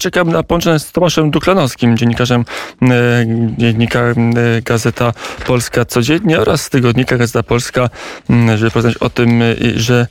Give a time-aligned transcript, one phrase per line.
[0.00, 2.44] Czekam na połączenie z Tomaszem Duklanowskim, dziennikarzem
[2.82, 2.86] e,
[3.58, 4.14] dziennika e,
[4.64, 5.12] Gazeta
[5.46, 7.90] Polska Codziennie oraz tygodnika Gazeta Polska,
[8.56, 10.06] żeby poznać o tym, e, że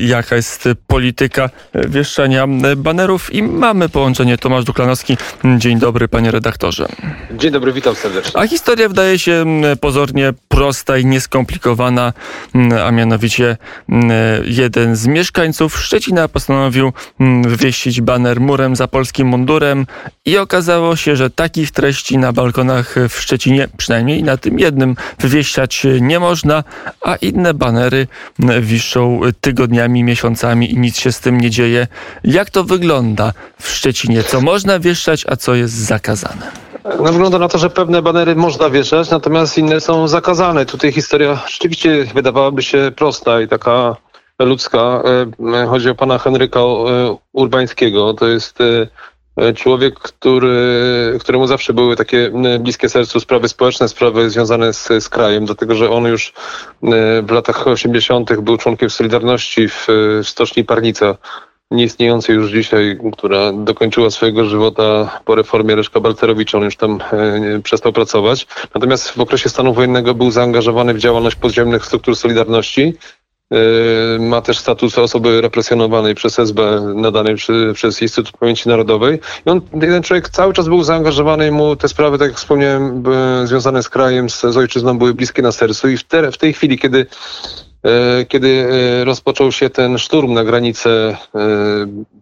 [0.00, 4.38] jaka jest polityka wieszczania banerów i mamy połączenie.
[4.38, 5.16] Tomasz Duklanowski,
[5.58, 6.88] dzień dobry panie redaktorze.
[7.30, 8.40] Dzień dobry, witam serdecznie.
[8.40, 9.44] A historia wydaje się
[9.80, 12.12] pozornie prosta i nieskomplikowana,
[12.84, 13.56] a mianowicie
[14.44, 16.92] jeden z mieszkańców Szczecina postanowił
[17.44, 19.86] wywieścić baner murem za polskim mundurem
[20.24, 25.86] i okazało się, że takich treści na balkonach w Szczecinie, przynajmniej na tym jednym, wywieściać
[26.00, 26.64] nie można,
[27.00, 28.06] a inne banery
[28.60, 31.86] wiszą tygodniami, miesiącami i nic się z tym nie dzieje.
[32.24, 34.22] Jak to wygląda w Szczecinie?
[34.22, 36.50] Co można wieszczać, a co jest zakazane?
[36.84, 40.66] No, wygląda na to, że pewne banery można wieszać, natomiast inne są zakazane.
[40.66, 43.96] Tutaj historia rzeczywiście wydawałaby się prosta i taka
[44.44, 45.02] ludzka.
[45.62, 48.14] E, chodzi o pana Henryka e, Urbańskiego.
[48.14, 54.72] To jest e, człowiek, który, któremu zawsze były takie bliskie sercu sprawy społeczne, sprawy związane
[54.72, 56.32] z, z krajem, dlatego że on już
[57.22, 58.40] w latach 80.
[58.40, 59.86] był członkiem Solidarności w,
[60.22, 61.16] w Stoczni Parnica
[61.70, 66.58] nieistniejącej już dzisiaj, która dokończyła swojego żywota po reformie Leszka Balcerowicza.
[66.58, 68.46] On już tam e, przestał pracować.
[68.74, 72.94] Natomiast w okresie stanu wojennego był zaangażowany w działalność podziemnych struktur Solidarności
[74.18, 79.20] ma też status osoby represjonowanej przez SB nadany przy, przez Instytut Pamięci Narodowej.
[79.46, 83.02] I on, ten człowiek cały czas był zaangażowany, mu te sprawy, tak jak wspomniałem,
[83.44, 86.52] związane z krajem, z, z ojczyzną były bliskie na sercu i w, te, w tej
[86.52, 87.06] chwili, kiedy
[88.20, 91.16] y, kiedy y, rozpoczął się ten szturm na granicę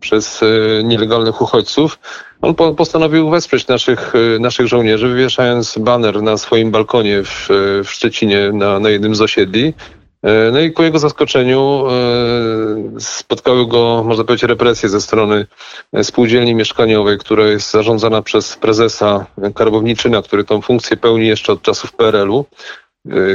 [0.01, 0.41] przez
[0.85, 1.99] nielegalnych uchodźców,
[2.43, 7.49] on postanowił wesprzeć naszych, naszych żołnierzy, wywieszając baner na swoim balkonie w,
[7.85, 9.75] w Szczecinie na, na jednym z osiedli.
[10.23, 15.47] E, no i ku jego zaskoczeniu e, spotkały go, można powiedzieć, represje ze strony
[15.93, 21.63] e, spółdzielni mieszkaniowej, która jest zarządzana przez prezesa Karbowniczyna, który tą funkcję pełni jeszcze od
[21.63, 22.45] czasów PRL-u.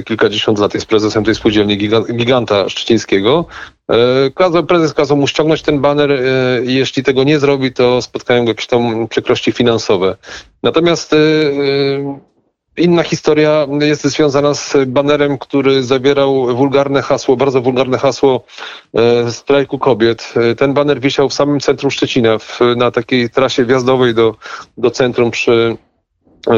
[0.05, 1.77] Kilkadziesiąt lat jest prezesem tej spółdzielni
[2.13, 3.45] giganta szczecińskiego.
[4.67, 6.21] Prezes kazał mu ściągnąć ten baner
[6.63, 10.17] jeśli tego nie zrobi, to spotkają go jakieś tam przykrości finansowe.
[10.63, 11.15] Natomiast
[12.77, 18.43] Inna historia jest związana z banerem, który zawierał wulgarne hasło, bardzo wulgarne hasło
[18.93, 20.33] e, strajku kobiet.
[20.57, 24.35] Ten baner wisiał w samym centrum Szczecina, w, na takiej trasie wjazdowej do,
[24.77, 25.77] do centrum przy,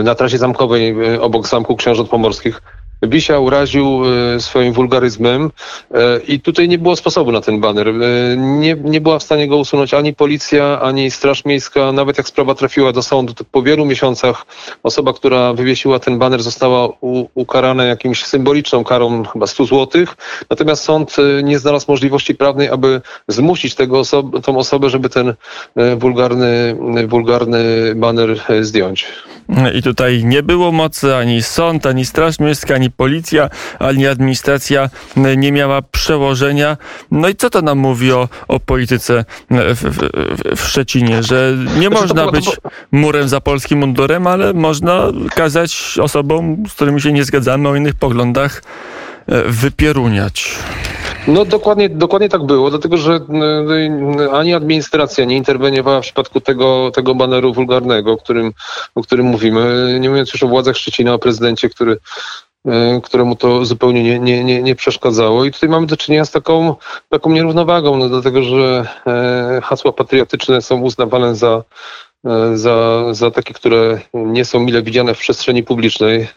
[0.03, 2.61] na trasie zamkowej e, obok Zamku Książąt Pomorskich.
[3.07, 4.01] Bisia uraził
[4.35, 5.51] e, swoim wulgaryzmem
[5.93, 7.87] e, i tutaj nie było sposobu na ten baner.
[7.87, 7.93] E,
[8.37, 11.91] nie, nie była w stanie go usunąć ani policja, ani Straż Miejska.
[11.91, 14.45] Nawet jak sprawa trafiła do sądu, to po wielu miesiącach
[14.83, 20.15] osoba, która wywiesiła ten baner została u, ukarana jakimś symboliczną karą chyba 100 złotych.
[20.49, 25.33] Natomiast sąd nie znalazł możliwości prawnej, aby zmusić tego oso- tą osobę, żeby ten
[25.97, 26.75] wulgarny,
[27.07, 27.63] wulgarny
[27.95, 29.05] baner zdjąć.
[29.73, 33.49] I tutaj nie było mocy ani sąd, ani Straż Miejska, ani policja,
[33.79, 34.89] ani administracja
[35.37, 36.77] nie miała przełożenia.
[37.11, 40.09] No i co to nam mówi o, o polityce w, w,
[40.59, 42.57] w Szczecinie, że nie znaczy, można być
[42.91, 47.95] murem za polskim mundurem, ale można kazać osobom, z którymi się nie zgadzamy o innych
[47.95, 48.63] poglądach,
[49.27, 50.55] e, wypieruniać.
[51.27, 53.19] No dokładnie, dokładnie tak było, dlatego że
[54.31, 58.53] ani administracja nie interweniowała w przypadku tego, tego baneru wulgarnego, o którym,
[58.95, 61.97] o którym mówimy, nie mówiąc już o władzach Szczecina, o prezydencie, który
[62.67, 65.45] E, któremu to zupełnie nie, nie, nie, nie przeszkadzało.
[65.45, 66.75] I tutaj mamy do czynienia z taką,
[67.09, 71.63] taką nierównowagą, no dlatego że e, hasła patriotyczne są uznawane za
[72.53, 76.21] za, za takie, które nie są mile widziane w przestrzeni publicznej.
[76.21, 76.27] E,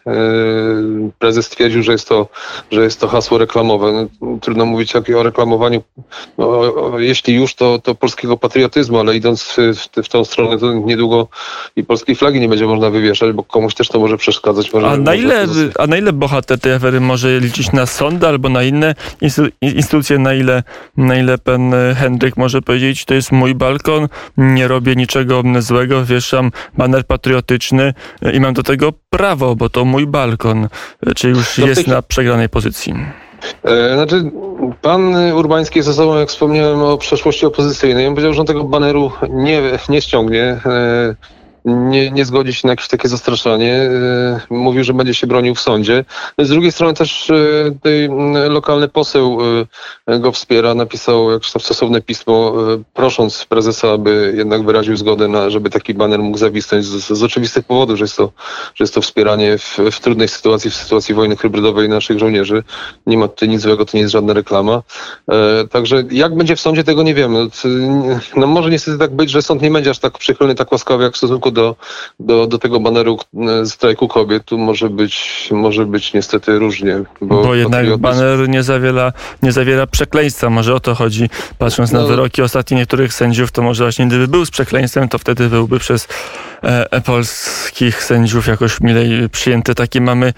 [1.19, 2.29] prezes stwierdził, że jest to,
[2.71, 3.93] że jest to hasło reklamowe.
[3.93, 5.83] No, trudno mówić o reklamowaniu,
[6.39, 6.63] no,
[6.99, 9.57] jeśli już, to, to polskiego patriotyzmu, ale idąc w,
[10.03, 11.29] w, tą stronę, to niedługo
[11.77, 14.73] i polskiej flagi nie będzie można wywieszać, bo komuś też to może przeszkadzać.
[14.73, 15.47] Może, a, na ile,
[15.79, 18.95] a na ile bohater tej afery może liczyć na sądy albo na inne
[19.61, 20.63] instytucje, na ile,
[20.97, 26.05] na ile pan Hendryk może powiedzieć, to jest mój balkon, nie robię niczego złego, złego,
[26.05, 27.95] wieszam baner patriotyczny
[28.33, 30.69] i mam do tego prawo, bo to mój balkon.
[31.17, 32.95] Czy już jest na przegranej pozycji?
[33.65, 34.31] E, znaczy,
[34.83, 38.07] pan Urbański jest osobą, jak wspomniałem, o przeszłości opozycyjnej.
[38.07, 40.61] On powiedział, że on tego baneru nie, nie ściągnie.
[41.67, 43.91] Nie, nie zgodzi się na jakieś takie zastraszanie.
[44.51, 46.05] Mówił, że będzie się bronił w sądzie.
[46.39, 47.33] Z drugiej strony też
[47.73, 48.09] tutaj
[48.49, 49.39] lokalny poseł
[50.21, 52.55] go wspiera, napisał jakieś tam stosowne pismo,
[52.95, 57.65] prosząc prezesa, aby jednak wyraził zgodę na, żeby taki baner mógł zawisnąć z, z oczywistych
[57.65, 58.33] powodów, że jest to,
[58.75, 62.63] że jest to wspieranie w, w trudnej sytuacji, w sytuacji wojny hybrydowej naszych żołnierzy.
[63.07, 64.83] Nie ma tutaj nic złego, to nie jest żadna reklama.
[65.31, 67.49] E, także jak będzie w sądzie, tego nie wiemy.
[68.37, 71.15] No może niestety tak być, że sąd nie będzie aż tak przychylny, tak łaskawy jak
[71.15, 71.77] w stosunku do,
[72.21, 74.45] do, do tego baneru e, strajku kobiet.
[74.45, 77.03] Tu może być, może być niestety różnie.
[77.21, 78.03] Bo, bo jednak patriotyzm...
[78.03, 79.13] baner nie zawiera,
[79.43, 80.51] nie zawiera przekleństwa.
[80.51, 81.31] Może o to chodzi.
[81.59, 82.01] Patrząc no.
[82.01, 85.79] na wyroki ostatnich niektórych sędziów, to może właśnie gdyby był z przekleństwem, to wtedy byłby
[85.79, 86.09] przez
[87.05, 89.75] polskich sędziów jakoś milej przyjęty.
[89.75, 90.33] Takie mamy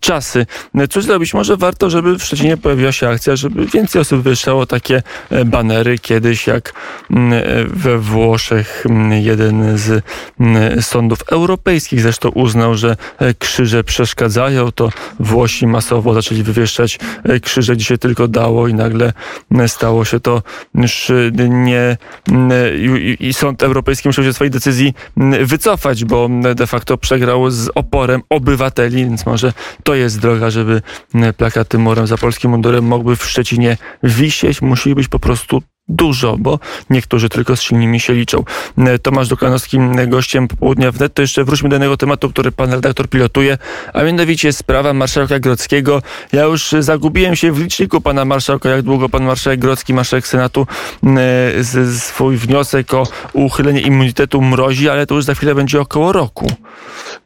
[0.00, 0.46] czasy.
[0.90, 1.34] Cóż zrobić?
[1.34, 5.98] Może warto, żeby w Szczecinie pojawiła się akcja, żeby więcej osób wyszło takie e, banery.
[5.98, 6.72] Kiedyś jak
[7.66, 10.04] we Włoszech jeden z
[10.80, 17.76] sądów europejskich zresztą uznał, że e, krzyże przeszkadzają, to Włosi masowo zaczęli wywieszczać e, krzyże,
[17.76, 19.12] gdzie się tylko dało i nagle
[19.66, 20.42] stało się to
[20.74, 21.12] już
[21.48, 21.96] nie
[23.20, 24.94] i sąd europejski musiał się swojej decyzji
[25.46, 29.52] wycofać, bo de facto przegrał z oporem obywateli, więc może
[29.84, 30.82] to jest droga, żeby
[31.36, 34.62] plakaty murem za polskim mundurem mogły w Szczecinie wisieć.
[34.62, 36.58] Musi być po prostu dużo, bo
[36.90, 38.44] niektórzy tylko z silnymi się liczą.
[39.02, 41.14] Tomasz Dukanowski gościem popołudnia wnet.
[41.14, 43.58] To jeszcze wróćmy do jednego tematu, który pan redaktor pilotuje,
[43.92, 46.02] a mianowicie sprawa marszałka Grodzkiego.
[46.32, 50.66] Ja już zagubiłem się w liczniku pana marszałka, jak długo pan marszałek Grodzki, marszałek Senatu
[51.60, 56.46] z, swój wniosek o uchylenie immunitetu mrozi, ale to już za chwilę będzie około roku.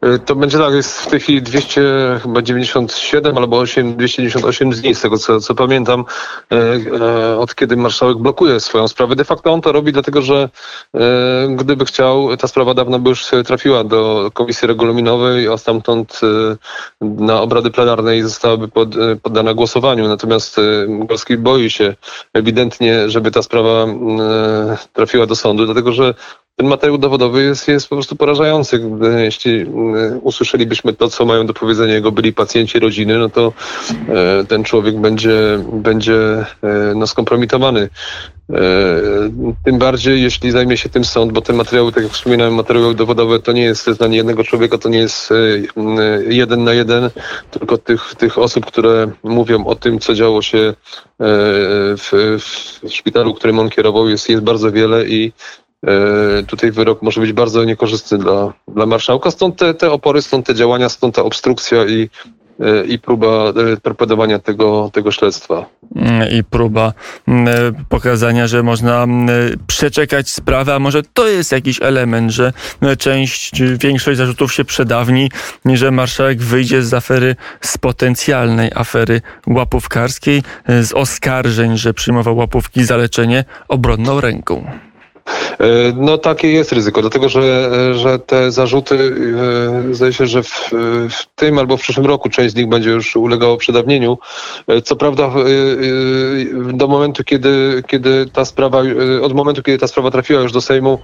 [0.02, 5.18] E, to będzie tak, jest w tej chwili 297 albo 8, 298 dni, z tego
[5.18, 6.04] co, co pamiętam,
[6.52, 6.56] e,
[7.00, 9.16] e, od kiedy marszałek blokuje swoją sprawę.
[9.16, 10.48] De facto on to robi dlatego, że
[11.56, 16.20] gdyby chciał, ta sprawa dawno by już trafiła do Komisji Regulaminowej, a stamtąd
[17.00, 18.88] na obrady plenarnej zostałaby pod,
[19.22, 20.08] poddana głosowaniu.
[20.08, 20.56] Natomiast
[20.88, 21.94] Gorski boi się
[22.32, 23.86] ewidentnie, żeby ta sprawa
[24.92, 26.14] trafiła do sądu, dlatego że
[26.60, 28.80] ten materiał dowodowy jest, jest po prostu porażający.
[29.18, 33.52] Jeśli mm, usłyszelibyśmy to, co mają do powiedzenia jego byli pacjenci, rodziny, no to
[34.08, 36.46] e, ten człowiek będzie, będzie e,
[36.96, 37.80] no, skompromitowany.
[37.80, 38.60] E,
[39.64, 43.40] tym bardziej, jeśli zajmie się tym sąd, bo te materiały, tak jak wspominałem, materiały dowodowe
[43.40, 45.30] to nie jest znanie jednego człowieka, to nie jest
[46.28, 47.10] jeden na jeden,
[47.50, 50.74] tylko tych, tych osób, które mówią o tym, co działo się
[51.98, 52.38] w,
[52.82, 55.69] w szpitalu, którym on kierował, jest, jest bardzo wiele i E,
[56.46, 59.30] tutaj wyrok może być bardzo niekorzystny dla, dla marszałka.
[59.30, 62.10] Stąd te, te opory, stąd te działania, stąd ta obstrukcja i,
[62.60, 65.66] e, i próba e, torpedowania tego, tego śledztwa.
[66.32, 66.92] I próba
[67.88, 69.06] pokazania, że można
[69.66, 72.52] przeczekać sprawę, a może to jest jakiś element, że
[72.98, 75.30] część, większość zarzutów się przedawni,
[75.64, 82.96] że marszałek wyjdzie z afery, z potencjalnej afery łapówkarskiej, z oskarżeń, że przyjmował łapówki za
[82.96, 84.89] leczenie obronną ręką.
[85.60, 89.14] E, no takie jest ryzyko, dlatego że, że te zarzuty,
[89.90, 90.70] e, zdaje się, że w,
[91.10, 94.18] w tym albo w przyszłym roku część z nich będzie już ulegało przedawnieniu.
[94.68, 95.30] E, co prawda
[96.72, 98.82] do momentu, kiedy, kiedy ta sprawa,
[99.22, 100.98] od momentu, kiedy ta sprawa trafiła już do Sejmu,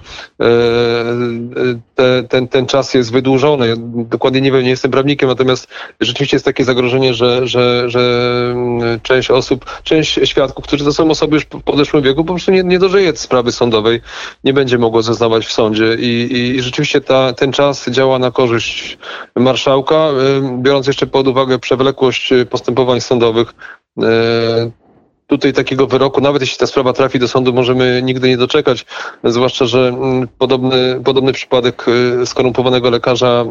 [1.95, 3.73] te, ten, ten czas jest wydłużony.
[4.09, 5.67] Dokładnie nie wiem, nie jestem prawnikiem, natomiast
[5.99, 8.01] rzeczywiście jest takie zagrożenie, że, że, że
[8.51, 12.51] mm, część osób, część świadków, którzy to są osoby już w podeszłym wieku, po prostu
[12.51, 14.01] nie, nie dożyje sprawy sądowej
[14.43, 15.95] nie będzie mogło zeznawać w sądzie.
[15.99, 18.97] I, i rzeczywiście ta, ten czas działa na korzyść
[19.35, 20.09] marszałka,
[20.57, 23.53] biorąc jeszcze pod uwagę przewlekłość postępowań sądowych.
[24.03, 24.71] E,
[25.27, 28.85] tutaj takiego wyroku, nawet jeśli ta sprawa trafi do sądu, możemy nigdy nie doczekać,
[29.23, 29.97] zwłaszcza, że
[30.37, 31.85] podobny, podobny przypadek
[32.25, 33.45] skorumpowanego lekarza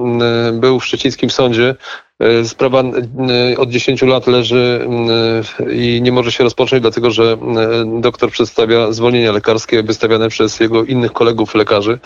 [0.52, 1.74] był w szczecińskim sądzie.
[2.18, 4.88] E, sprawa e, od 10 lat leży
[5.60, 7.36] e, i nie może się rozpocząć, dlatego że
[8.00, 11.98] doktor przedstawia zwolnienia lekarskie wystawiane przez jego innych kolegów lekarzy.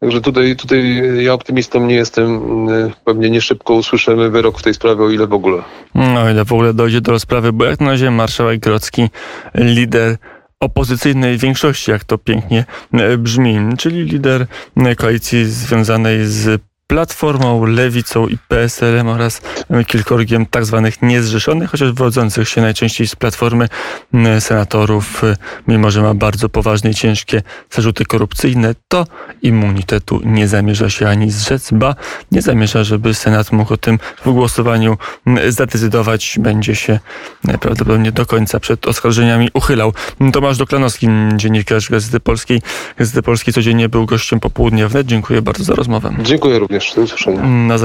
[0.00, 2.40] Także tutaj, tutaj ja optymistą nie jestem.
[3.04, 5.62] Pewnie nie szybko usłyszymy wyrok w tej sprawie, o ile w ogóle.
[5.94, 9.08] No, o ile w ogóle dojdzie do rozprawy, bo jak na razie marszałek Grocki,
[9.54, 10.16] lider
[10.60, 12.64] opozycyjnej większości, jak to pięknie
[13.18, 14.46] brzmi, czyli lider
[14.96, 19.40] koalicji związanej z Platformą, Lewicą i PSL-em oraz
[19.86, 23.68] kilkorgiem tak zwanych niezrzeszonych, chociaż wywodzących się najczęściej z Platformy
[24.40, 25.22] senatorów,
[25.68, 29.06] mimo że ma bardzo poważne i ciężkie zarzuty korupcyjne, to
[29.42, 31.94] immunitetu nie zamierza się ani zrzec, ba
[32.32, 34.98] nie zamierza, żeby Senat mógł o tym w głosowaniu
[35.48, 36.38] zadecydować.
[36.40, 36.98] Będzie się
[37.60, 39.92] prawdopodobnie do końca przed oskarżeniami uchylał.
[40.32, 42.62] Tomasz Doklanowski, dziennikarz Gazety Polskiej.
[42.96, 45.06] Gazety Polskiej codziennie był gościem popołudnia wnet.
[45.06, 46.14] Dziękuję bardzo za rozmowę.
[46.22, 46.75] Dziękuję również.
[46.94, 47.42] Do usłyszenia.
[47.42, 47.74] Na